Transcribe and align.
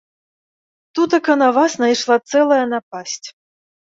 Тутака 0.93 1.35
на 1.41 1.49
вас 1.59 1.71
найшла 1.83 2.17
цэлая 2.31 2.61
напасць. 2.73 3.27